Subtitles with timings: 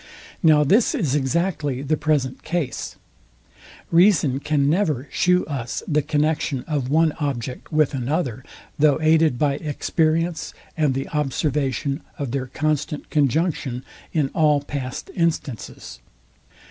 [0.41, 2.95] Now this is exactly the present case.
[3.91, 8.43] Reason can never shew us the connexion of one object with another,
[8.79, 15.99] though aided by experience, and the observation of their constant conjunction in all past instances.